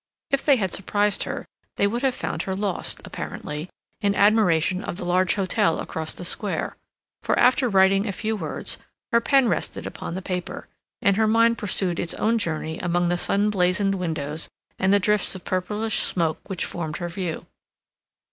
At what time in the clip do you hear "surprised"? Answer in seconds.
0.73-1.25